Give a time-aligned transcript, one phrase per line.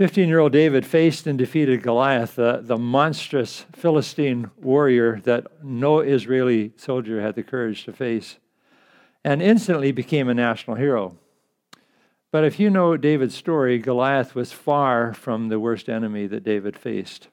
[0.00, 6.00] 15 year old David faced and defeated Goliath, the, the monstrous Philistine warrior that no
[6.00, 8.38] Israeli soldier had the courage to face,
[9.22, 11.18] and instantly became a national hero.
[12.32, 16.78] But if you know David's story, Goliath was far from the worst enemy that David
[16.78, 17.28] faced.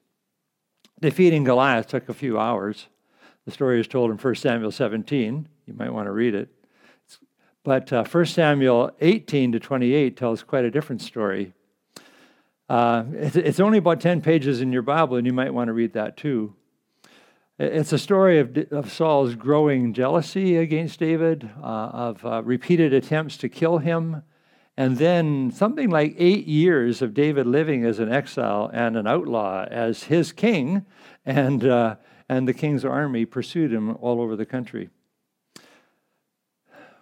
[1.00, 2.88] Defeating Goliath took a few hours.
[3.46, 5.48] The story is told in 1 Samuel 17.
[5.68, 6.50] You might want to read it.
[7.64, 11.54] But uh, 1 Samuel 18 to 28 tells quite a different story.
[12.70, 15.94] Uh, it's only about 10 pages in your Bible, and you might want to read
[15.94, 16.54] that too.
[17.60, 23.38] It's a story of, of Saul's growing jealousy against David, uh, of uh, repeated attempts
[23.38, 24.22] to kill him,
[24.76, 29.66] and then something like eight years of David living as an exile and an outlaw
[29.72, 30.86] as his king,
[31.26, 31.96] and, uh,
[32.30, 34.90] and the king's army pursued him all over the country.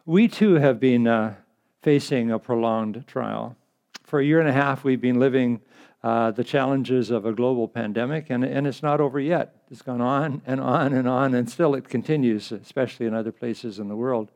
[0.05, 1.35] We too have been uh,
[1.81, 3.57] facing a prolonged trial.
[4.05, 5.61] For a year and a half, we've been living
[6.03, 9.55] uh, the challenges of a global pandemic, and, and it's not over yet.
[9.71, 13.79] It's gone on and on and on, and still it continues, especially in other places
[13.79, 14.29] in the world.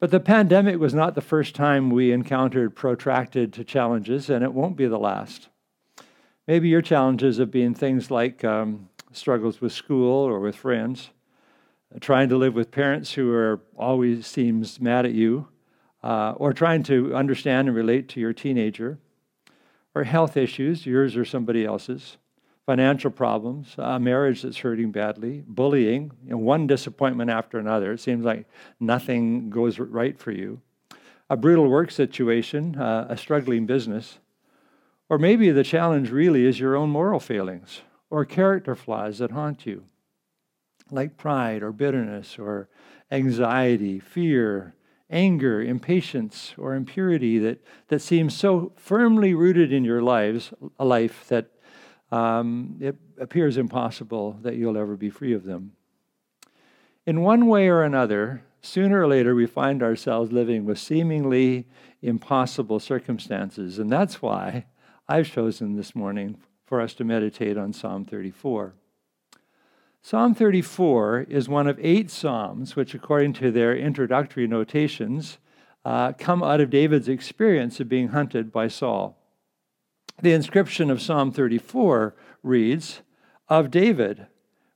[0.00, 4.76] But the pandemic was not the first time we encountered protracted challenges, and it won't
[4.76, 5.48] be the last.
[6.46, 11.10] Maybe your challenges have been things like um, struggles with school or with friends,
[12.00, 15.48] trying to live with parents who are always seems mad at you,
[16.02, 18.98] uh, or trying to understand and relate to your teenager,
[19.94, 22.18] or health issues, yours or somebody else's,
[22.66, 27.92] financial problems, a marriage that's hurting badly, bullying, you know, one disappointment after another.
[27.92, 28.46] It seems like
[28.78, 30.60] nothing goes right for you.
[31.30, 34.18] A brutal work situation, uh, a struggling business,
[35.08, 39.66] or maybe the challenge really is your own moral failings or character flaws that haunt
[39.66, 39.84] you,
[40.90, 42.68] like pride or bitterness or
[43.10, 44.74] anxiety, fear,
[45.10, 51.26] anger, impatience, or impurity that, that seems so firmly rooted in your lives, a life
[51.28, 51.50] that
[52.10, 55.72] um, it appears impossible that you'll ever be free of them.
[57.06, 61.66] In one way or another, sooner or later we find ourselves living with seemingly
[62.02, 63.78] impossible circumstances.
[63.78, 64.66] And that's why
[65.08, 68.74] I've chosen this morning for us to meditate on Psalm 34.
[70.10, 75.36] Psalm 34 is one of eight Psalms which, according to their introductory notations,
[75.84, 79.18] uh, come out of David's experience of being hunted by Saul.
[80.22, 83.02] The inscription of Psalm 34 reads
[83.50, 84.28] Of David,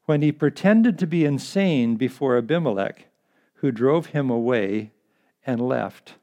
[0.04, 3.06] when he pretended to be insane before Abimelech,
[3.54, 4.92] who drove him away
[5.46, 6.16] and left.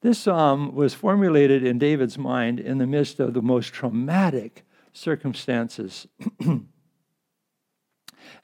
[0.00, 6.08] This psalm was formulated in David's mind in the midst of the most traumatic circumstances.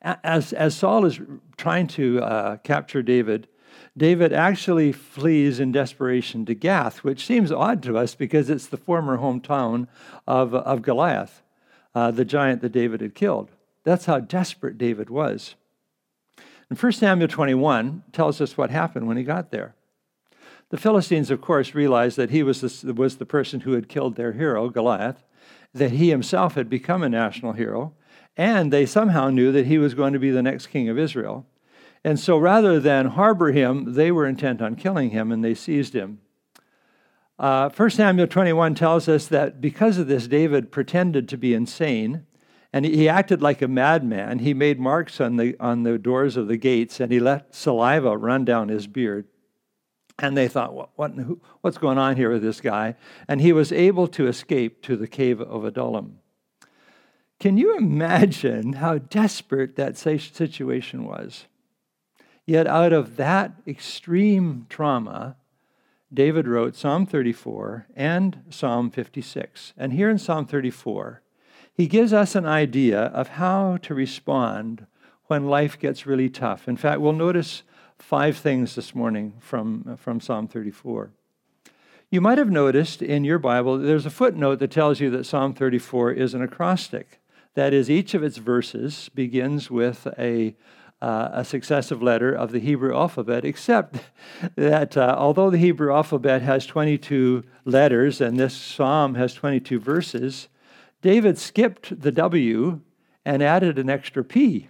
[0.03, 1.21] as, as Saul is
[1.57, 3.49] trying to uh, capture David,
[3.97, 8.77] David actually flees in desperation to Gath, which seems odd to us because it's the
[8.77, 9.89] former hometown
[10.27, 11.43] of, of Goliath,
[11.95, 13.51] uh, the giant that David had killed.
[13.85, 15.55] That's how desperate David was.
[16.69, 19.75] And 1 Samuel 21 tells us what happened when he got there.
[20.69, 24.15] The Philistines, of course, realized that he was the, was the person who had killed
[24.15, 25.25] their hero, Goliath,
[25.75, 27.93] that he himself had become a national hero,
[28.41, 31.45] and they somehow knew that he was going to be the next king of Israel.
[32.03, 35.95] And so rather than harbor him, they were intent on killing him and they seized
[35.95, 36.21] him.
[37.39, 42.25] Uh, 1 Samuel 21 tells us that because of this, David pretended to be insane
[42.73, 44.39] and he acted like a madman.
[44.39, 48.17] He made marks on the, on the doors of the gates and he let saliva
[48.17, 49.27] run down his beard.
[50.19, 51.13] And they thought, what, what,
[51.61, 52.95] what's going on here with this guy?
[53.29, 56.21] And he was able to escape to the cave of Adullam.
[57.41, 61.47] Can you imagine how desperate that situation was?
[62.45, 65.37] Yet, out of that extreme trauma,
[66.13, 69.73] David wrote Psalm 34 and Psalm 56.
[69.79, 71.23] And here in Psalm 34,
[71.73, 74.87] he gives us an idea of how to respond
[75.29, 76.69] when life gets really tough.
[76.69, 77.63] In fact, we'll notice
[77.99, 81.11] five things this morning from, from Psalm 34.
[82.11, 85.55] You might have noticed in your Bible, there's a footnote that tells you that Psalm
[85.55, 87.20] 34 is an acrostic.
[87.55, 90.55] That is, each of its verses begins with a,
[91.03, 93.97] uh, a successive letter of the Hebrew alphabet, except
[94.57, 100.49] that uh, although the Hebrew alphabet has 22 letters and this psalm has 22 verses,
[101.03, 102.81] David skipped the W
[103.25, 104.69] and added an extra P.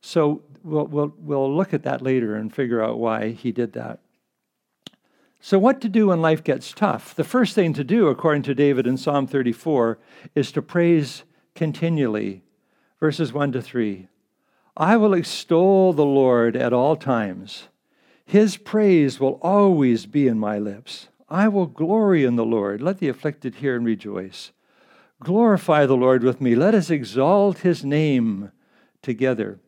[0.00, 4.00] So we'll, we'll, we'll look at that later and figure out why he did that.
[5.40, 7.14] So, what to do when life gets tough?
[7.14, 9.98] The first thing to do, according to David in Psalm 34,
[10.34, 11.22] is to praise
[11.56, 12.42] continually.
[13.00, 14.08] Verses 1 to 3.
[14.76, 17.68] I will extol the Lord at all times.
[18.24, 21.08] His praise will always be in my lips.
[21.28, 22.80] I will glory in the Lord.
[22.80, 24.52] Let the afflicted hear and rejoice.
[25.20, 26.54] Glorify the Lord with me.
[26.54, 28.52] Let us exalt his name
[29.02, 29.58] together.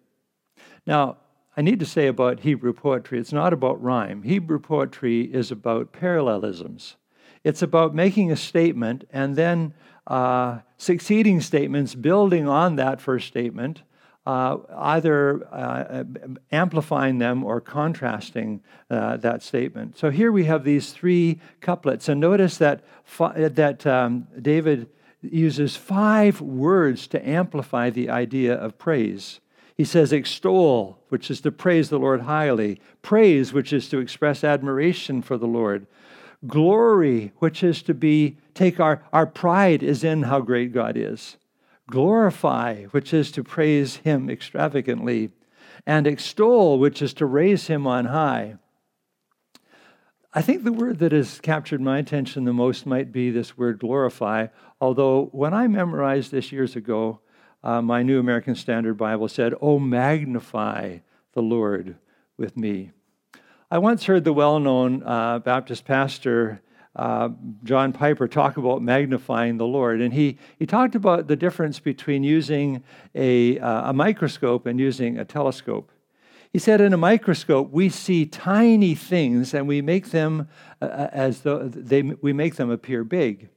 [0.86, 1.16] Now,
[1.56, 4.22] I need to say about Hebrew poetry, it's not about rhyme.
[4.22, 6.96] Hebrew poetry is about parallelisms.
[7.44, 9.74] It's about making a statement and then
[10.06, 13.82] uh, succeeding statements building on that first statement,
[14.26, 16.04] uh, either uh,
[16.52, 19.98] amplifying them or contrasting uh, that statement.
[19.98, 22.84] So here we have these three couplets, and notice that
[23.18, 24.88] that um, David
[25.22, 29.40] uses five words to amplify the idea of praise.
[29.76, 34.42] He says, extol, which is to praise the Lord highly, praise, which is to express
[34.42, 35.86] admiration for the Lord,
[36.46, 41.36] glory, which is to be, take our, our pride is in how great God is,
[41.90, 45.30] glorify, which is to praise Him extravagantly,
[45.86, 48.56] and extol, which is to raise Him on high.
[50.34, 53.78] I think the word that has captured my attention the most might be this word
[53.78, 54.48] glorify,
[54.80, 57.20] although when I memorized this years ago,
[57.64, 60.98] uh, my New American Standard Bible said, Oh, magnify
[61.32, 61.96] the Lord
[62.36, 62.92] with me.
[63.70, 66.62] I once heard the well known uh, Baptist pastor
[66.96, 67.28] uh,
[67.64, 70.00] John Piper talk about magnifying the Lord.
[70.00, 72.82] And he, he talked about the difference between using
[73.14, 75.92] a, uh, a microscope and using a telescope.
[76.50, 80.48] He said, in a microscope, we see tiny things and we make them
[80.80, 83.50] uh, uh as though they, we make them appear big.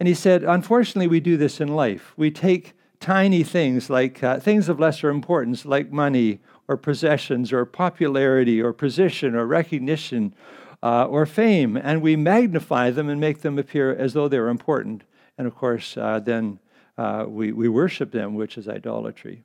[0.00, 2.12] And he said, unfortunately, we do this in life.
[2.16, 7.64] We take tiny things like uh, things of lesser importance, like money or possessions or
[7.64, 10.34] popularity or position or recognition
[10.82, 15.02] uh, or fame, and we magnify them and make them appear as though they're important.
[15.36, 16.60] And of course, uh, then
[16.96, 19.42] uh, we, we worship them, which is idolatry.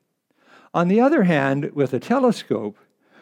[0.73, 2.77] On the other hand, with a telescope,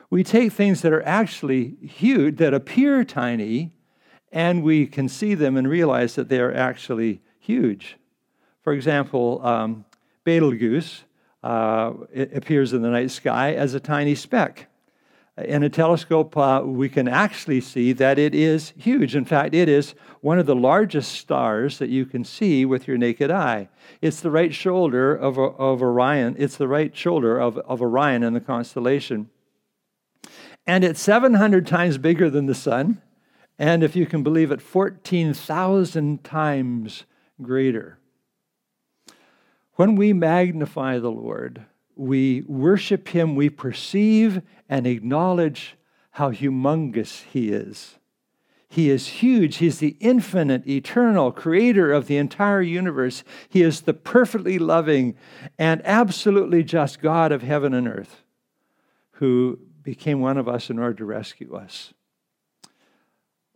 [0.09, 3.71] we take things that are actually huge, that appear tiny,
[4.31, 7.97] and we can see them and realize that they are actually huge.
[8.61, 9.85] For example, um,
[10.25, 11.03] Betelgeuse
[11.43, 14.67] uh, it appears in the night sky as a tiny speck.
[15.37, 19.15] In a telescope, uh, we can actually see that it is huge.
[19.15, 22.97] In fact, it is one of the largest stars that you can see with your
[22.97, 23.69] naked eye.
[24.01, 26.35] It's the right shoulder of, of Orion.
[26.37, 29.29] It's the right shoulder of, of Orion in the constellation.
[30.67, 33.01] And it's 700 times bigger than the sun.
[33.57, 37.05] And if you can believe it, 14,000 times
[37.41, 37.99] greater.
[39.81, 45.75] When we magnify the Lord, we worship Him, we perceive and acknowledge
[46.11, 47.97] how humongous He is.
[48.69, 49.55] He is huge.
[49.55, 53.23] He's the infinite, eternal creator of the entire universe.
[53.49, 55.15] He is the perfectly loving
[55.57, 58.21] and absolutely just God of heaven and earth
[59.13, 61.91] who became one of us in order to rescue us.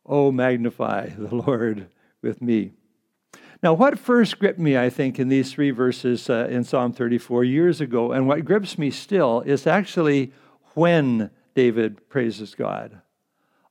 [0.04, 1.86] Oh, magnify the Lord
[2.24, 2.72] with me.
[3.64, 7.44] Now, what first gripped me, I think, in these three verses uh, in Psalm 34
[7.44, 10.34] years ago, and what grips me still, is actually
[10.74, 13.02] when David praises God.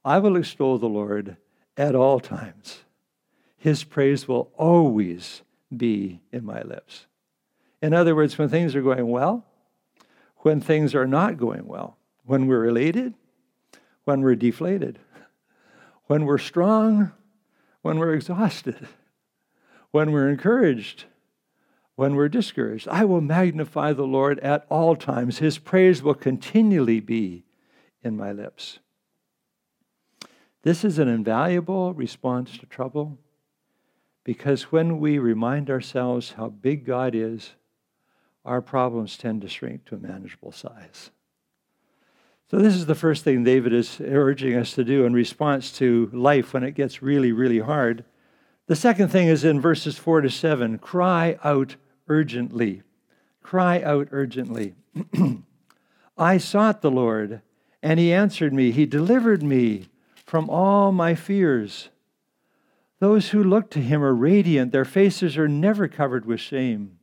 [0.05, 1.37] I will extol the Lord
[1.77, 2.81] at all times.
[3.57, 5.43] His praise will always
[5.75, 7.07] be in my lips.
[7.83, 9.45] In other words, when things are going well,
[10.39, 13.15] when things are not going well, when we're elated,
[14.05, 14.99] when we're deflated,
[16.07, 17.13] when we're strong,
[17.83, 18.89] when we're exhausted
[19.95, 21.05] when we're encouraged,
[21.95, 22.89] when we're discouraged.
[22.89, 25.39] I will magnify the Lord at all times.
[25.39, 27.45] His praise will continually be
[28.03, 28.81] in my lips.
[30.63, 33.19] This is an invaluable response to trouble
[34.25, 37.53] because when we remind ourselves how big God is,
[38.45, 41.13] our problems tend to shrink to a manageable size.
[42.51, 46.11] So, this is the first thing David is urging us to do in response to
[46.13, 48.05] life when it gets really, really hard.
[48.67, 51.77] The second thing is in verses 4 to 7 cry out
[52.09, 52.83] urgently.
[53.43, 54.75] Cry out urgently.
[56.19, 57.43] I sought the Lord,
[57.83, 58.71] and he answered me.
[58.71, 59.89] He delivered me
[60.25, 61.91] from all my fears.
[63.01, 66.99] Those who look to him are radiant, their faces are never covered with shame.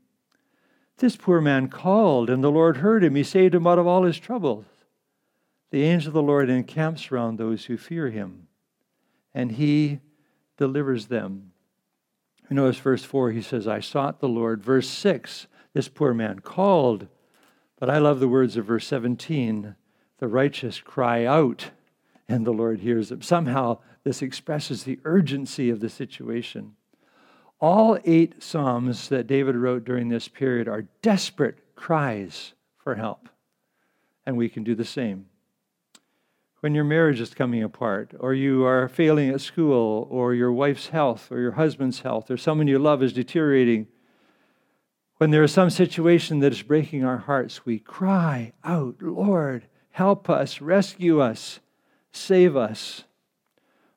[0.98, 3.14] This poor man called, and the Lord heard him.
[3.16, 4.66] He saved him out of all his troubles.
[5.70, 8.48] The angel of the Lord encamps round those who fear him,
[9.34, 10.00] and he
[10.58, 11.51] delivers them.
[12.50, 14.64] You notice verse 4, he says, I sought the Lord.
[14.64, 17.08] Verse 6, this poor man called.
[17.80, 19.76] But I love the words of verse 17
[20.20, 21.72] the righteous cry out,
[22.30, 23.24] and the Lord hears them.
[23.24, 26.76] Somehow, this expresses the urgency of the situation.
[27.60, 33.30] All eight Psalms that David wrote during this period are desperate cries for help.
[34.24, 35.26] And we can do the same
[36.62, 40.90] when your marriage is coming apart, or you are failing at school, or your wife's
[40.90, 43.88] health, or your husband's health, or someone you love is deteriorating,
[45.18, 50.32] When there is some situation that is breaking our hearts, we cry out, Lord, help
[50.32, 51.60] us, rescue us,
[52.12, 53.04] save us.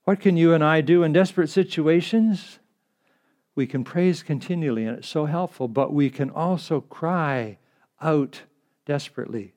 [0.05, 2.59] What can you and I do in desperate situations?
[3.55, 7.57] We can praise continually, and it's so helpful, but we can also cry
[8.03, 8.43] out
[8.85, 9.55] desperately.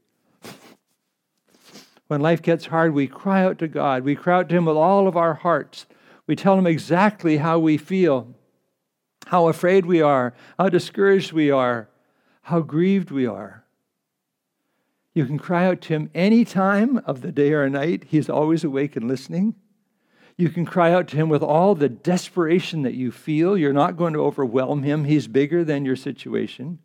[2.07, 4.03] When life gets hard, we cry out to God.
[4.03, 5.85] We cry out to Him with all of our hearts.
[6.25, 8.33] We tell Him exactly how we feel
[9.27, 11.89] how afraid we are, how discouraged we are,
[12.43, 13.65] how grieved we are.
[15.13, 18.05] You can cry out to him any time of the day or night.
[18.07, 19.55] He's always awake and listening.
[20.37, 23.57] You can cry out to him with all the desperation that you feel.
[23.57, 25.05] You're not going to overwhelm him.
[25.05, 26.79] He's bigger than your situation.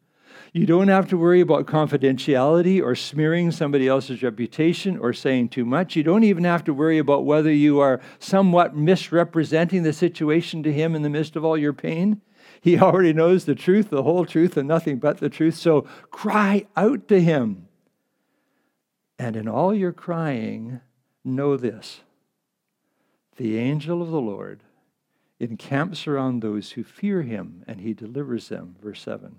[0.55, 5.65] You don't have to worry about confidentiality or smearing somebody else's reputation or saying too
[5.65, 5.97] much.
[5.97, 10.73] You don't even have to worry about whether you are somewhat misrepresenting the situation to
[10.73, 12.21] him in the midst of all your pain.
[12.61, 15.55] He already knows the truth, the whole truth, and nothing but the truth.
[15.55, 17.69] So cry out to him.
[19.19, 20.81] And in all your crying,
[21.25, 22.01] know this
[23.37, 24.61] the angel of the Lord
[25.41, 28.77] encamps around those who fear him, and he delivers them.
[28.83, 29.37] Verse 7.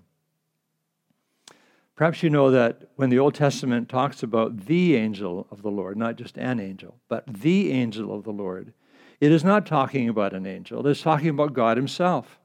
[1.96, 5.96] Perhaps you know that when the Old Testament talks about the angel of the Lord,
[5.96, 8.72] not just an angel, but the angel of the Lord,
[9.20, 12.40] it is not talking about an angel, it is talking about God Himself.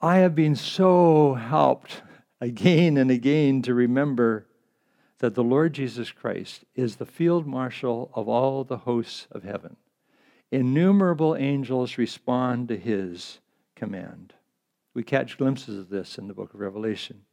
[0.00, 2.02] I have been so helped
[2.40, 4.46] again and again to remember
[5.18, 9.76] that the Lord Jesus Christ is the field marshal of all the hosts of heaven.
[10.52, 13.40] Innumerable angels respond to his
[13.74, 14.34] command.
[14.94, 17.25] We catch glimpses of this in the book of Revelation.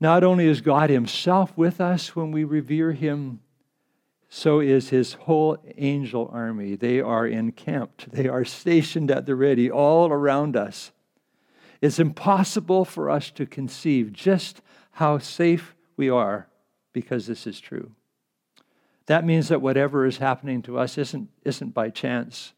[0.00, 3.40] Not only is God himself with us when we revere him,
[4.28, 6.76] so is his whole angel army.
[6.76, 10.92] They are encamped, they are stationed at the ready all around us
[11.80, 14.60] it's impossible for us to conceive just
[14.92, 16.48] how safe we are
[16.92, 17.92] because this is true.
[19.06, 22.52] That means that whatever is happening to us isn't, isn't by chance,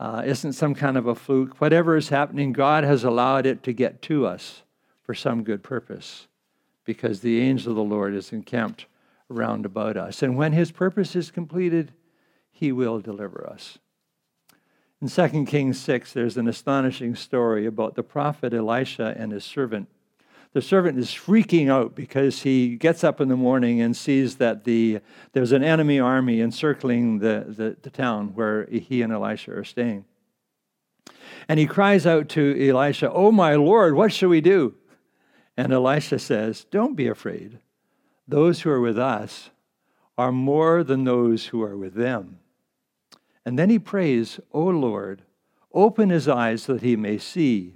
[0.00, 1.60] uh, isn't some kind of a fluke.
[1.60, 4.62] Whatever is happening, God has allowed it to get to us
[5.02, 6.26] for some good purpose
[6.84, 8.86] because the angel of the Lord is encamped
[9.28, 10.22] round about us.
[10.22, 11.92] And when his purpose is completed,
[12.50, 13.78] he will deliver us.
[15.00, 19.88] In 2 Kings 6, there's an astonishing story about the prophet Elisha and his servant.
[20.52, 24.62] The servant is freaking out because he gets up in the morning and sees that
[24.62, 25.00] the,
[25.32, 30.04] there's an enemy army encircling the, the, the town where he and Elisha are staying.
[31.48, 34.74] And he cries out to Elisha, Oh, my Lord, what shall we do?
[35.56, 37.60] And Elisha says, Don't be afraid.
[38.26, 39.50] Those who are with us
[40.16, 42.38] are more than those who are with them.
[43.44, 45.22] And then he prays, O Lord,
[45.72, 47.74] open his eyes so that he may see.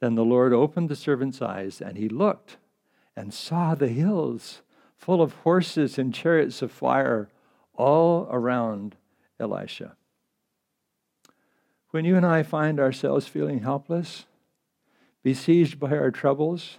[0.00, 2.56] Then the Lord opened the servant's eyes, and he looked
[3.16, 4.62] and saw the hills
[4.96, 7.28] full of horses and chariots of fire
[7.74, 8.96] all around
[9.38, 9.96] Elisha.
[11.90, 14.26] When you and I find ourselves feeling helpless,
[15.24, 16.78] besieged by our troubles,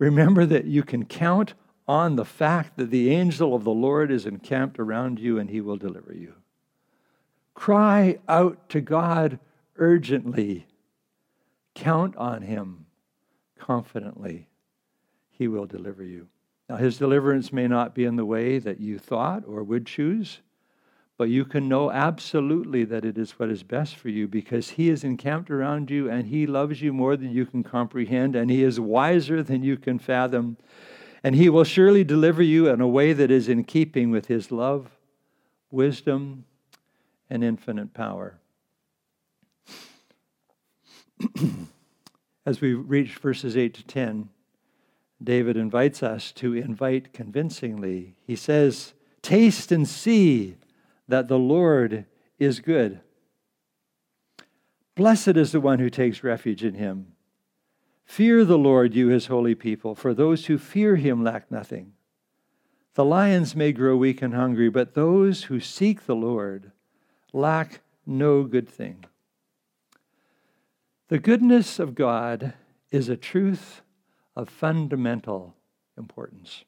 [0.00, 1.54] remember that you can count
[1.86, 5.60] on the fact that the angel of the Lord is encamped around you and he
[5.60, 6.34] will deliver you.
[7.54, 9.38] Cry out to God
[9.76, 10.66] urgently.
[11.74, 12.86] Count on Him
[13.58, 14.48] confidently.
[15.28, 16.28] He will deliver you.
[16.68, 20.40] Now, His deliverance may not be in the way that you thought or would choose,
[21.20, 24.88] but you can know absolutely that it is what is best for you because He
[24.88, 28.62] is encamped around you and He loves you more than you can comprehend and He
[28.62, 30.56] is wiser than you can fathom.
[31.22, 34.50] And He will surely deliver you in a way that is in keeping with His
[34.50, 34.92] love,
[35.70, 36.46] wisdom,
[37.28, 38.38] and infinite power.
[42.46, 44.30] As we reach verses 8 to 10,
[45.22, 48.14] David invites us to invite convincingly.
[48.26, 50.56] He says, Taste and see
[51.10, 52.06] that the Lord
[52.38, 53.00] is good.
[54.94, 57.12] Blessed is the one who takes refuge in him.
[58.04, 61.92] Fear the Lord, you his holy people, for those who fear him lack nothing.
[62.94, 66.72] The lions may grow weak and hungry, but those who seek the Lord
[67.32, 69.04] lack no good thing.
[71.08, 72.54] The goodness of God
[72.90, 73.82] is a truth
[74.34, 75.54] of fundamental
[75.96, 76.64] importance.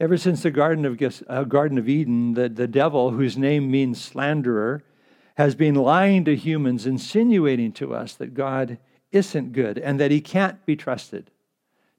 [0.00, 4.02] Ever since the Garden of, uh, Garden of Eden, the, the devil, whose name means
[4.02, 4.82] slanderer,
[5.36, 8.78] has been lying to humans, insinuating to us that God
[9.12, 11.30] isn't good and that he can't be trusted.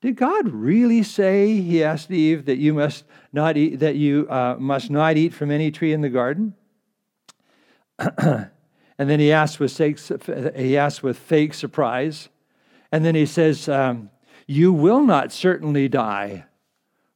[0.01, 4.55] Did God really say, he asked Eve, that you must not eat, that you uh,
[4.59, 6.53] must not eat from any tree in the garden?
[7.97, 8.49] and
[8.97, 9.99] then he asked with fake,
[10.55, 12.29] he asked with fake surprise.
[12.91, 14.09] And then he says, um,
[14.45, 16.45] You will not certainly die,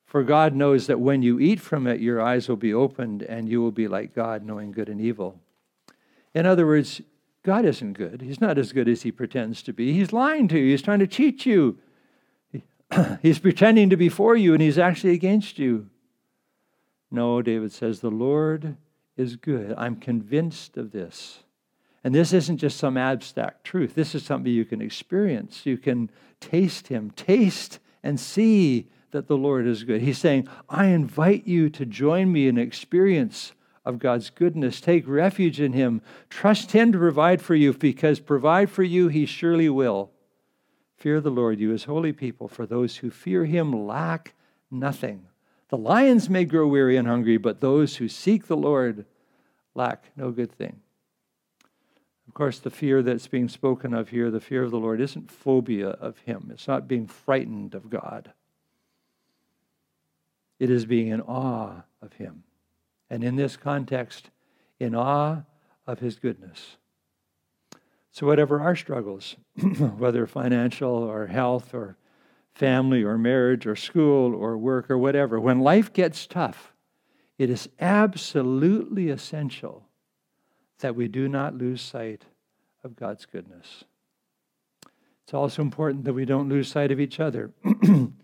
[0.10, 3.48] for God knows that when you eat from it, your eyes will be opened and
[3.48, 5.40] you will be like God, knowing good and evil.
[6.34, 7.00] In other words,
[7.44, 8.24] God isn't good.
[8.24, 9.94] He's not as good as he pretends to be.
[9.94, 11.78] He's lying to you, he's trying to cheat you.
[13.22, 15.92] He's pretending to be for you and he's actually against you.
[17.12, 18.78] No, David says, the Lord
[19.16, 19.76] is good.
[19.78, 21.44] I'm convinced of this.
[22.04, 23.94] And this isn't just some abstract truth.
[23.94, 25.68] This is something you can experience.
[25.68, 27.12] You can taste Him.
[27.12, 30.02] Taste and see that the Lord is good.
[30.02, 33.54] He's saying, I invite you to join me in experience
[33.86, 34.82] of God's goodness.
[34.82, 36.02] Take refuge in Him.
[36.30, 40.12] Trust Him to provide for you, because provide for you, He surely will.
[40.98, 44.34] Fear the Lord, you His holy people, for those who fear Him lack
[44.70, 45.26] nothing.
[45.70, 49.06] The lions may grow weary and hungry, but those who seek the Lord
[49.76, 50.82] lack no good thing.
[52.28, 55.32] Of course, the fear that's being spoken of here, the fear of the Lord, isn't
[55.32, 56.50] phobia of Him.
[56.54, 58.34] It's not being frightened of God.
[60.60, 62.44] It is being in awe of Him.
[63.10, 64.30] And in this context,
[64.80, 65.44] in awe
[65.88, 66.78] of His goodness.
[68.12, 69.36] So, whatever our struggles,
[69.98, 71.98] whether financial or health or
[72.54, 76.74] family or marriage or school or work or whatever, when life gets tough,
[77.38, 79.86] it is absolutely essential
[80.80, 82.26] that we do not lose sight
[82.84, 83.86] of God's goodness.
[85.24, 87.52] It's also important that we don't lose sight of each other,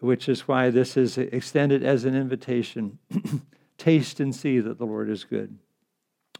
[0.00, 2.98] which is why this is extended as an invitation.
[3.78, 5.58] Taste and see that the Lord is good.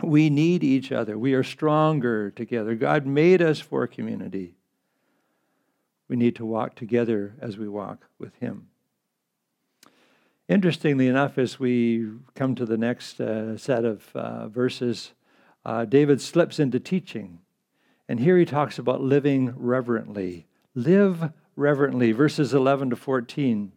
[0.02, 1.18] We need each other.
[1.18, 2.74] We are stronger together.
[2.74, 4.54] God made us for community.
[6.08, 8.68] We need to walk together as we walk with Him.
[10.48, 15.12] Interestingly enough, as we come to the next uh, set of uh, verses,
[15.64, 17.38] uh, David slips into teaching.
[18.08, 20.46] And here he talks about living reverently.
[20.74, 23.72] Live reverently, verses 11 to 14.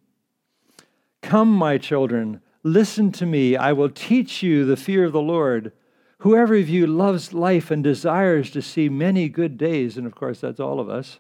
[1.22, 3.56] Come, my children, listen to me.
[3.56, 5.72] I will teach you the fear of the Lord.
[6.20, 10.42] Whoever of you loves life and desires to see many good days, and of course,
[10.42, 11.20] that's all of us,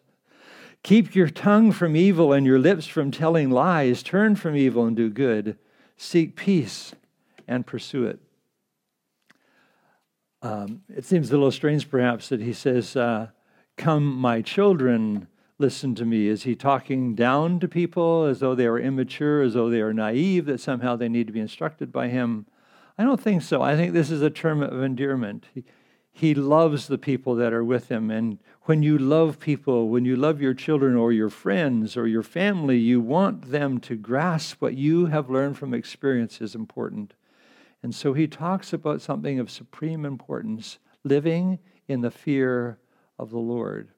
[0.84, 4.04] keep your tongue from evil and your lips from telling lies.
[4.04, 5.58] Turn from evil and do good.
[5.98, 6.94] Seek peace
[7.48, 8.20] and pursue it.
[10.42, 13.30] Um, it seems a little strange, perhaps, that he says, uh,
[13.78, 15.28] Come, my children,
[15.58, 16.28] listen to me.
[16.28, 19.94] Is he talking down to people as though they are immature, as though they are
[19.94, 22.46] naive, that somehow they need to be instructed by him?
[22.98, 23.62] I don't think so.
[23.62, 25.46] I think this is a term of endearment.
[25.54, 25.64] He,
[26.12, 28.10] he loves the people that are with him.
[28.10, 32.24] And when you love people, when you love your children or your friends or your
[32.24, 37.14] family, you want them to grasp what you have learned from experience is important.
[37.84, 42.80] And so he talks about something of supreme importance living in the fear
[43.20, 43.90] of the Lord.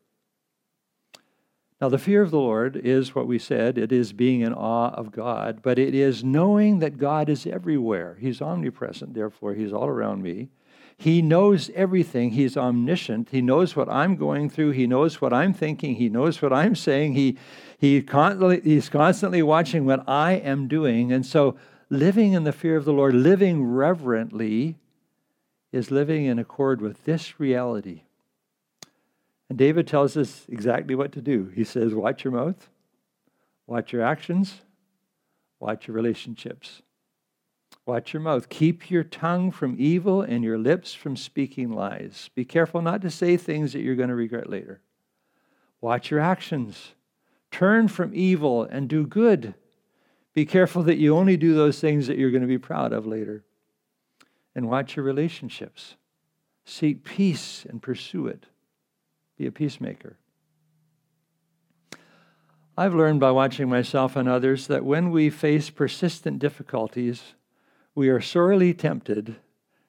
[1.80, 4.90] Now, the fear of the Lord is what we said it is being in awe
[4.90, 8.18] of God, but it is knowing that God is everywhere.
[8.20, 10.50] He's omnipresent, therefore, He's all around me.
[11.00, 12.32] He knows everything.
[12.32, 13.30] He's omniscient.
[13.30, 14.72] He knows what I'm going through.
[14.72, 15.96] He knows what I'm thinking.
[15.96, 17.14] He knows what I'm saying.
[17.14, 17.38] He,
[17.78, 21.12] he constantly, he's constantly watching what I am doing.
[21.12, 21.56] And so
[21.92, 24.80] living in the fear of the Lord, living reverently,
[25.72, 28.02] is living in accord with this reality.
[29.50, 31.52] And David tells us exactly what to do.
[31.56, 32.70] He says, Watch your mouth,
[33.66, 34.62] watch your actions,
[35.60, 36.82] watch your relationships.
[37.86, 38.50] Watch your mouth.
[38.50, 42.30] Keep your tongue from evil and your lips from speaking lies.
[42.36, 44.82] Be careful not to say things that you're going to regret later.
[45.80, 46.94] Watch your actions.
[47.50, 49.54] Turn from evil and do good.
[50.34, 53.08] Be careful that you only do those things that you're going to be proud of
[53.08, 53.46] later.
[54.54, 55.96] And watch your relationships.
[56.66, 58.48] Seek peace and pursue it.
[59.38, 60.18] Be a peacemaker.
[62.78, 67.34] I've learned by watching myself and others that when we face persistent difficulties,
[67.96, 69.38] we are sorely tempted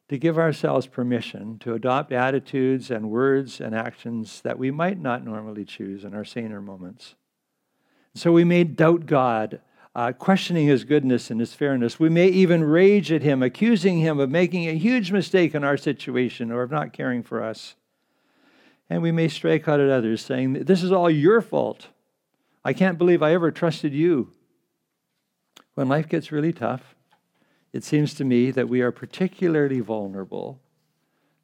[0.08, 5.24] to give ourselves permission to adopt attitudes and words and actions that we might not
[5.24, 7.14] normally choose in our saner moments.
[8.14, 9.60] So we may doubt God
[9.94, 12.00] uh, questioning his goodness and his fairness.
[12.00, 15.76] We may even rage at him, accusing him of making a huge mistake in our
[15.76, 17.74] situation or of not caring for us.
[18.90, 21.88] And we may strike out at others, saying, This is all your fault.
[22.64, 24.32] I can't believe I ever trusted you.
[25.74, 26.94] When life gets really tough,
[27.72, 30.60] it seems to me that we are particularly vulnerable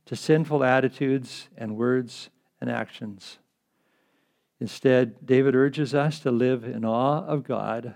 [0.07, 2.30] to sinful attitudes and words
[2.61, 3.38] and actions.
[4.61, 7.94] Instead, David urges us to live in awe of God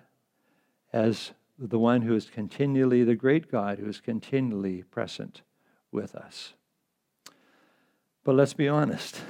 [0.93, 5.43] as the one who is continually, the great God who is continually present
[5.91, 6.55] with us.
[8.25, 9.21] But let's be honest.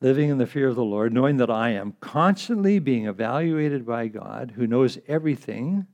[0.00, 4.08] Living in the fear of the Lord, knowing that I am constantly being evaluated by
[4.08, 5.86] God, who knows everything,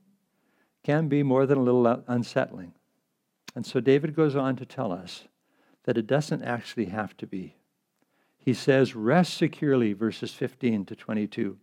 [0.83, 2.73] can be more than a little unsettling.
[3.55, 5.23] And so David goes on to tell us
[5.85, 7.55] that it doesn't actually have to be.
[8.37, 11.57] He says, Rest securely, verses 15 to 22.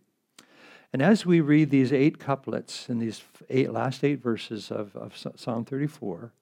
[0.91, 5.17] And as we read these eight couplets in these eight, last eight verses of, of
[5.35, 6.33] Psalm 34,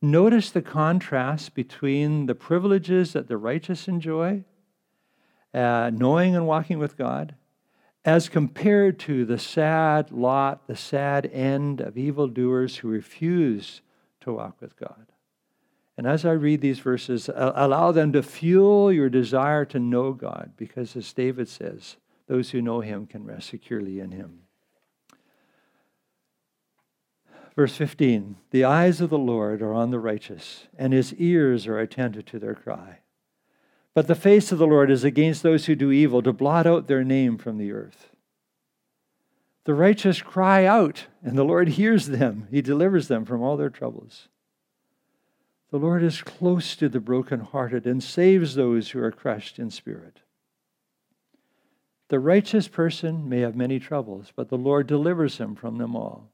[0.00, 4.44] notice the contrast between the privileges that the righteous enjoy
[5.54, 7.34] uh, knowing and walking with God,
[8.04, 13.80] as compared to the sad lot, the sad end of evildoers who refuse
[14.20, 15.06] to walk with God.
[15.96, 20.52] And as I read these verses, allow them to fuel your desire to know God,
[20.56, 24.40] because as David says, those who know him can rest securely in him.
[27.54, 31.78] Verse 15 The eyes of the Lord are on the righteous, and his ears are
[31.78, 33.01] attentive to their cry.
[33.94, 36.86] But the face of the Lord is against those who do evil, to blot out
[36.86, 38.08] their name from the earth.
[39.64, 42.48] The righteous cry out, and the Lord hears them.
[42.50, 44.28] He delivers them from all their troubles.
[45.70, 50.20] The Lord is close to the brokenhearted and saves those who are crushed in spirit.
[52.08, 56.30] The righteous person may have many troubles, but the Lord delivers him from them all.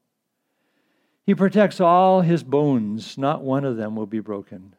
[1.24, 4.74] He protects all his bones, not one of them will be broken.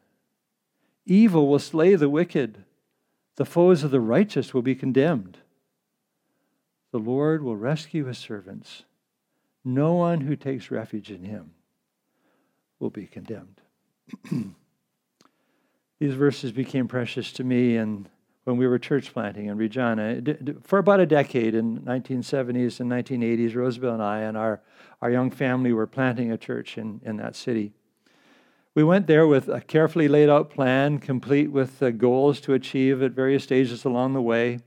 [1.06, 2.64] Evil will slay the wicked
[3.40, 5.38] the foes of the righteous will be condemned.
[6.92, 8.82] The Lord will rescue his servants.
[9.64, 11.52] No one who takes refuge in him
[12.78, 13.62] will be condemned.
[16.00, 18.10] These verses became precious to me and
[18.44, 20.20] when we were church planting in Regina.
[20.62, 24.60] For about a decade in 1970s and 1980s, Rosabelle and I and our,
[25.00, 27.72] our young family were planting a church in, in that city.
[28.74, 33.12] We went there with a carefully laid out plan, complete with goals to achieve at
[33.12, 34.60] various stages along the way,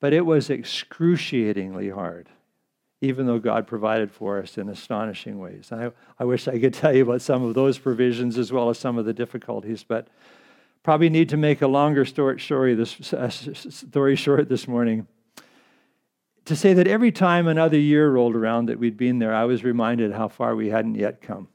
[0.00, 2.28] but it was excruciatingly hard,
[3.00, 5.70] even though God provided for us in astonishing ways.
[5.70, 8.78] I, I wish I could tell you about some of those provisions as well as
[8.78, 10.08] some of the difficulties, but
[10.82, 15.06] probably need to make a longer story, this, uh, story short this morning.
[16.46, 19.62] To say that every time another year rolled around that we'd been there, I was
[19.62, 21.48] reminded how far we hadn't yet come.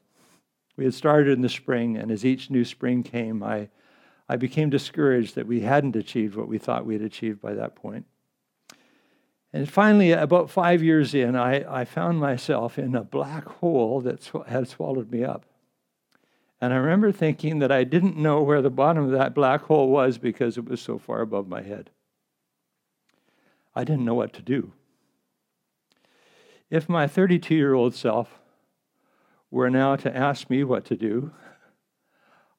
[0.75, 3.69] We had started in the spring, and as each new spring came, I,
[4.27, 7.75] I became discouraged that we hadn't achieved what we thought we had achieved by that
[7.75, 8.05] point.
[9.51, 14.23] And finally, about five years in, I, I found myself in a black hole that
[14.23, 15.45] sw- had swallowed me up.
[16.59, 19.89] And I remember thinking that I didn't know where the bottom of that black hole
[19.89, 21.91] was because it was so far above my head.
[23.75, 24.71] I didn't know what to do.
[26.69, 28.39] If my 32 year old self
[29.53, 31.31] were now to ask me what to do,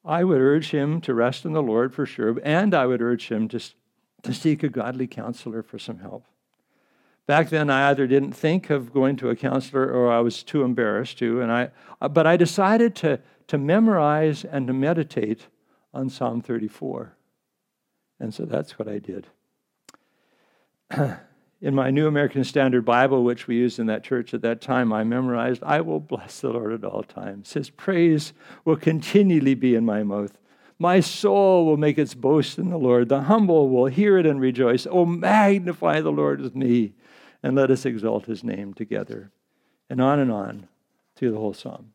[0.05, 3.27] I would urge him to rest in the Lord for sure, and I would urge
[3.27, 3.59] him to,
[4.23, 6.23] to seek a godly counselor for some help.
[7.27, 10.63] Back then, I either didn't think of going to a counselor or I was too
[10.63, 11.71] embarrassed to, and I,
[12.07, 15.47] but I decided to, to memorize and to meditate
[15.93, 17.13] on Psalm 34.
[18.21, 19.27] And so that's what I did.
[21.65, 24.93] in my New American Standard Bible, which we used in that church at that time,
[24.93, 27.53] I memorized, I will bless the Lord at all times.
[27.53, 28.33] His praise
[28.65, 30.37] will continually be in my mouth.
[30.77, 33.09] My soul will make its boast in the Lord.
[33.09, 34.85] The humble will hear it and rejoice.
[34.87, 36.93] Oh, magnify the Lord with me,
[37.41, 39.31] and let us exalt his name together.
[39.89, 40.67] And on and on
[41.15, 41.93] through the whole psalm.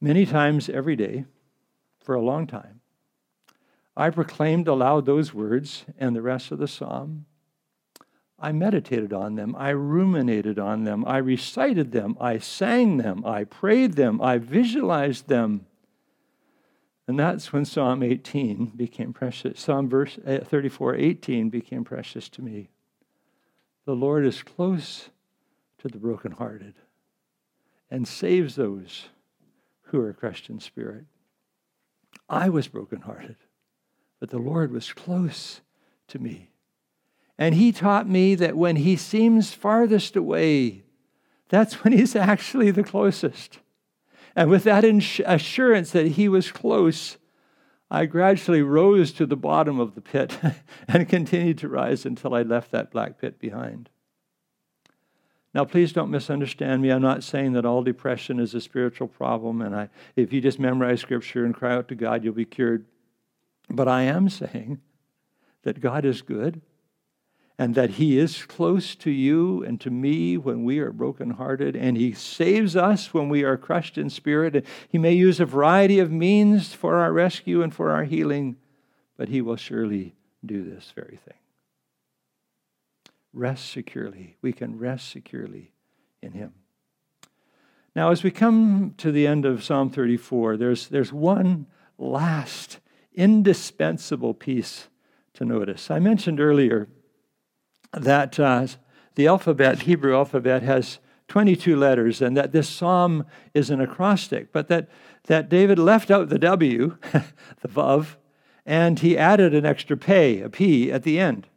[0.00, 1.24] Many times every day,
[2.02, 2.80] for a long time,
[3.96, 7.26] I proclaimed aloud those words and the rest of the psalm
[8.38, 9.56] I meditated on them.
[9.56, 11.04] I ruminated on them.
[11.06, 12.16] I recited them.
[12.20, 13.24] I sang them.
[13.24, 14.20] I prayed them.
[14.20, 15.66] I visualized them.
[17.08, 19.60] And that's when Psalm 18 became precious.
[19.60, 22.68] Psalm verse uh, 34, 18 became precious to me.
[23.86, 25.10] The Lord is close
[25.78, 26.74] to the brokenhearted
[27.90, 29.06] and saves those
[29.84, 31.04] who are crushed in spirit.
[32.28, 33.36] I was brokenhearted,
[34.18, 35.60] but the Lord was close
[36.08, 36.50] to me.
[37.38, 40.84] And he taught me that when he seems farthest away,
[41.48, 43.58] that's when he's actually the closest.
[44.34, 47.16] And with that assurance that he was close,
[47.90, 50.38] I gradually rose to the bottom of the pit
[50.88, 53.88] and continued to rise until I left that black pit behind.
[55.54, 56.90] Now, please don't misunderstand me.
[56.90, 60.58] I'm not saying that all depression is a spiritual problem, and I, if you just
[60.58, 62.84] memorize scripture and cry out to God, you'll be cured.
[63.70, 64.80] But I am saying
[65.62, 66.60] that God is good
[67.58, 71.96] and that He is close to you and to me when we are brokenhearted, and
[71.96, 74.66] He saves us when we are crushed in spirit.
[74.88, 78.56] He may use a variety of means for our rescue and for our healing,
[79.16, 80.14] but He will surely
[80.44, 81.38] do this very thing.
[83.32, 84.36] Rest securely.
[84.42, 85.72] We can rest securely
[86.22, 86.52] in Him.
[87.94, 91.66] Now, as we come to the end of Psalm 34, there's, there's one
[91.96, 92.78] last
[93.14, 94.88] indispensable piece
[95.32, 95.90] to notice.
[95.90, 96.88] I mentioned earlier
[97.96, 98.66] that uh,
[99.14, 104.68] the alphabet, Hebrew alphabet, has 22 letters and that this psalm is an acrostic, but
[104.68, 104.88] that,
[105.24, 108.16] that David left out the W, the Vav,
[108.64, 111.48] and he added an extra P, a P at the end.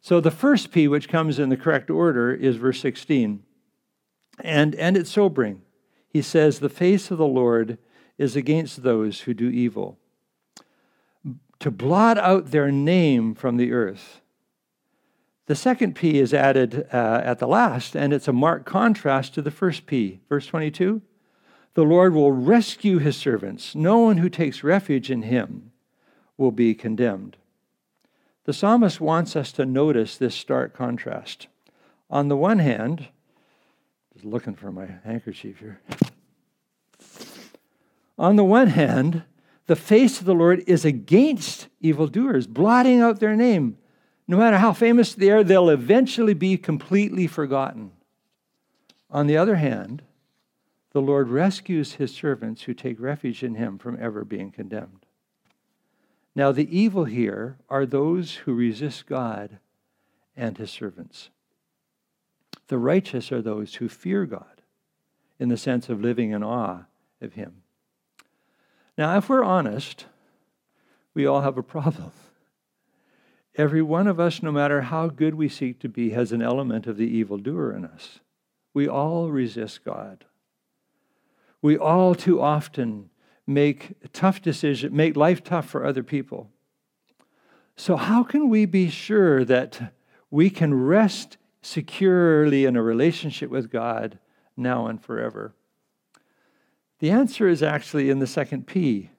[0.00, 3.42] So the first P, which comes in the correct order, is verse 16.
[4.40, 5.62] And, and it's sobering.
[6.08, 7.78] He says, The face of the Lord
[8.18, 9.98] is against those who do evil,
[11.60, 14.21] to blot out their name from the earth.
[15.46, 19.42] The second P is added uh, at the last, and it's a marked contrast to
[19.42, 20.20] the first P.
[20.28, 21.02] Verse 22
[21.74, 23.74] The Lord will rescue his servants.
[23.74, 25.72] No one who takes refuge in him
[26.36, 27.36] will be condemned.
[28.44, 31.48] The psalmist wants us to notice this stark contrast.
[32.08, 33.08] On the one hand,
[34.12, 35.80] just looking for my handkerchief here.
[38.18, 39.22] On the one hand,
[39.66, 43.78] the face of the Lord is against evildoers, blotting out their name.
[44.26, 47.92] No matter how famous they are, they'll eventually be completely forgotten.
[49.10, 50.02] On the other hand,
[50.92, 55.06] the Lord rescues his servants who take refuge in him from ever being condemned.
[56.34, 59.58] Now, the evil here are those who resist God
[60.36, 61.28] and his servants.
[62.68, 64.62] The righteous are those who fear God
[65.38, 66.84] in the sense of living in awe
[67.20, 67.62] of him.
[68.96, 70.06] Now, if we're honest,
[71.14, 72.12] we all have a problem.
[73.54, 76.86] Every one of us, no matter how good we seek to be, has an element
[76.86, 78.20] of the evildoer in us.
[78.72, 80.24] We all resist God.
[81.60, 83.10] We all too often
[83.46, 86.50] make tough decisions, make life tough for other people.
[87.76, 89.92] So, how can we be sure that
[90.30, 94.18] we can rest securely in a relationship with God
[94.56, 95.54] now and forever?
[97.00, 99.10] The answer is actually in the second P.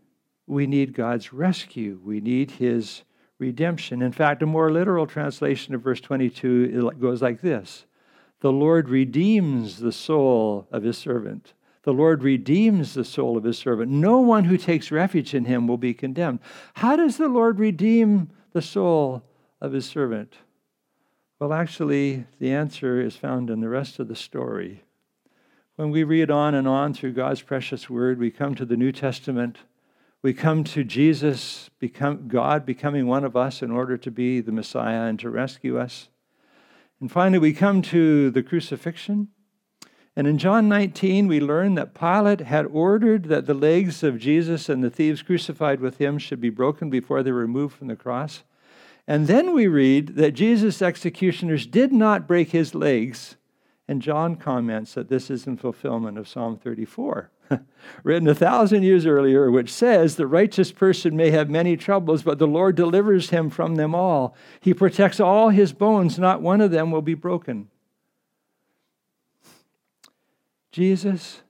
[0.48, 3.04] We need God's rescue, we need His
[3.39, 4.02] redemption.
[4.02, 7.86] In fact, a more literal translation of verse 22 goes like this
[8.41, 11.54] The Lord redeems the soul of his servant.
[11.84, 13.91] The Lord redeems the soul of his servant.
[13.91, 16.39] No one who takes refuge in him will be condemned.
[16.76, 19.22] How does the Lord redeem the soul
[19.60, 20.36] of his servant?
[21.39, 24.84] Well, actually, the answer is found in the rest of the story.
[25.76, 28.93] When we read on and on through God's precious word, we come to the New
[28.93, 29.58] Testament
[30.24, 34.54] we come to Jesus, become, God becoming one of us in order to be the
[34.54, 36.08] Messiah and to rescue us.
[37.02, 39.28] And finally, we come to the crucifixion.
[40.16, 44.70] And in John 19, we learn that Pilate had ordered that the legs of Jesus
[44.70, 47.96] and the thieves crucified with him should be broken before they were removed from the
[47.98, 48.44] cross.
[49.06, 53.36] And then we read that Jesus' executioners did not break his legs.
[53.90, 57.30] And John comments that this is in fulfillment of Psalm 34.
[58.04, 62.39] written a thousand years earlier, which says, The righteous person may have many troubles, but
[62.39, 64.36] the Lord delivers him from them all.
[64.60, 67.70] He protects all his bones, not one of them will be broken.
[70.72, 71.42] Jesus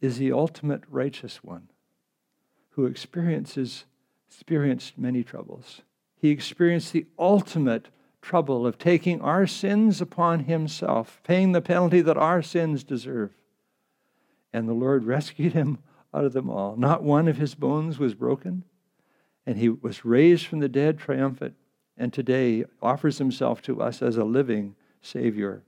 [0.00, 1.68] is the ultimate righteous one
[2.70, 3.84] who experiences
[4.28, 5.82] experienced many troubles.
[6.16, 7.88] He experienced the ultimate
[8.20, 13.32] trouble of taking our sins upon himself, paying the penalty that our sins deserve.
[14.54, 15.78] And the Lord rescued him
[16.14, 16.76] out of them all.
[16.76, 18.64] Not one of his bones was broken.
[19.44, 21.54] And he was raised from the dead triumphant,
[21.98, 25.62] and today offers himself to us as a living Savior.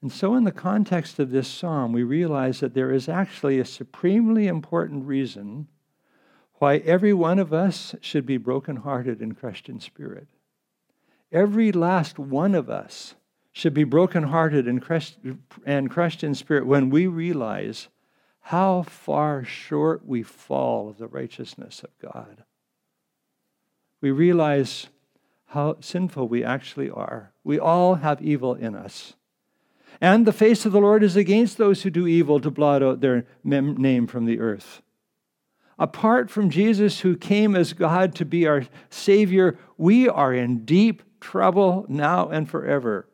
[0.00, 3.64] And so, in the context of this psalm, we realize that there is actually a
[3.66, 5.68] supremely important reason
[6.54, 10.28] why every one of us should be brokenhearted and crushed in spirit.
[11.30, 13.14] Every last one of us
[13.52, 15.18] should be brokenhearted and crushed,
[15.64, 17.88] and crushed in spirit when we realize
[18.46, 22.44] how far short we fall of the righteousness of God.
[24.00, 24.88] We realize
[25.46, 27.32] how sinful we actually are.
[27.44, 29.14] We all have evil in us.
[30.00, 33.00] And the face of the Lord is against those who do evil to blot out
[33.00, 34.80] their name from the earth.
[35.78, 41.02] Apart from Jesus, who came as God to be our Savior, we are in deep
[41.20, 43.06] trouble now and forever.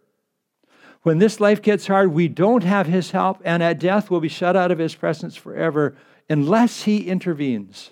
[1.03, 4.29] When this life gets hard, we don't have his help, and at death we'll be
[4.29, 5.97] shut out of his presence forever
[6.29, 7.91] unless he intervenes.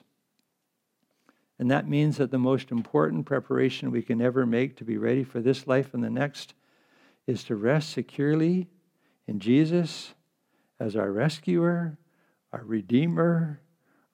[1.58, 5.24] And that means that the most important preparation we can ever make to be ready
[5.24, 6.54] for this life and the next
[7.26, 8.68] is to rest securely
[9.26, 10.14] in Jesus
[10.78, 11.96] as our rescuer,
[12.52, 13.60] our redeemer,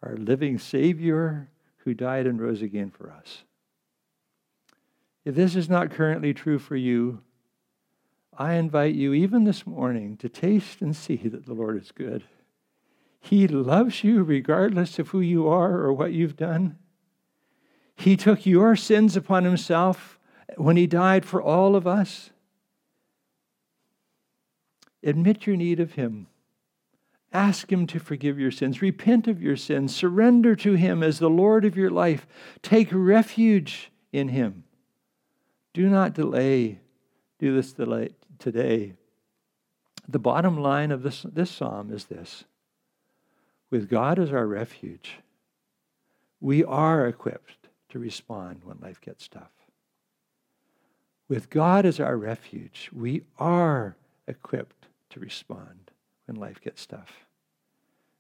[0.02, 3.42] our living Savior who died and rose again for us.
[5.24, 7.22] If this is not currently true for you,
[8.37, 12.25] I invite you, even this morning, to taste and see that the Lord is good.
[13.21, 16.79] He loves you regardless of who you are or what you've done.
[17.95, 20.18] He took your sins upon himself
[20.57, 22.31] when he died for all of us.
[25.05, 26.27] Admit your need of him.
[27.33, 28.83] Ask him to forgive your sins.
[28.83, 29.95] Repent of your sins.
[29.95, 32.27] Surrender to him as the Lord of your life.
[32.62, 34.64] Take refuge in him.
[35.75, 36.81] Do not delay.
[37.38, 38.11] Do this delay
[38.42, 38.94] today.
[40.09, 42.44] The bottom line of this, this psalm is this
[43.70, 45.20] with God as our refuge,
[46.40, 49.52] we are equipped to respond when life gets tough.
[51.28, 55.90] With God as our refuge, we are equipped to respond
[56.26, 57.26] when life gets tough.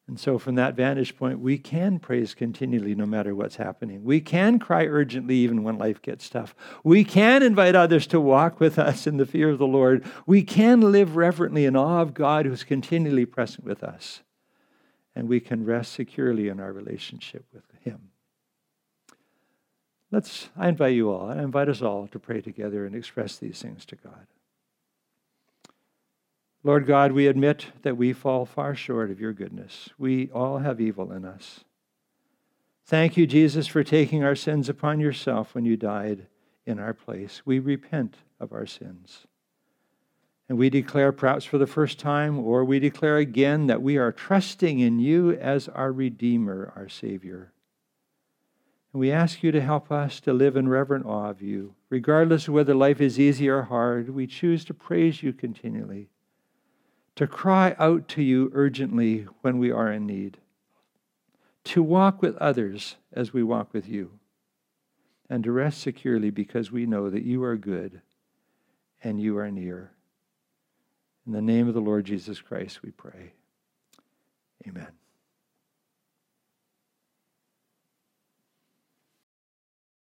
[0.08, 4.02] And so, from that vantage point, we can praise continually no matter what's happening.
[4.02, 6.56] We can cry urgently even when life gets tough.
[6.82, 10.04] We can invite others to walk with us in the fear of the Lord.
[10.26, 14.22] We can live reverently in awe of God who's continually present with us.
[15.14, 18.10] And we can rest securely in our relationship with Him.
[20.10, 23.62] Let's, I invite you all, I invite us all to pray together and express these
[23.62, 24.26] things to God.
[26.64, 29.90] Lord God, we admit that we fall far short of your goodness.
[29.98, 31.64] We all have evil in us.
[32.84, 36.26] Thank you, Jesus, for taking our sins upon yourself when you died
[36.64, 37.42] in our place.
[37.44, 39.26] We repent of our sins.
[40.48, 44.12] And we declare, perhaps for the first time, or we declare again, that we are
[44.12, 47.52] trusting in you as our Redeemer, our Savior.
[48.92, 51.74] And we ask you to help us to live in reverent awe of you.
[51.88, 56.11] Regardless of whether life is easy or hard, we choose to praise you continually
[57.16, 60.38] to cry out to you urgently when we are in need,
[61.64, 64.18] to walk with others as we walk with you,
[65.28, 68.00] and to rest securely because we know that you are good
[69.02, 69.92] and you are near.
[71.26, 73.34] In the name of the Lord Jesus Christ, we pray.
[74.66, 75.01] Amen.